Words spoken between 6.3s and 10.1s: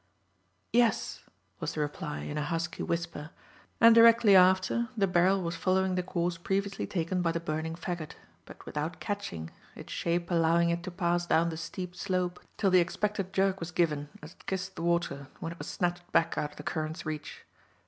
previously taken by the burning faggot, but without catching, its